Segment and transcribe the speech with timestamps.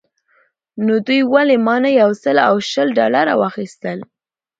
[0.85, 3.99] نو دوی ولې مانه یو سل او شل ډالره واخیستل.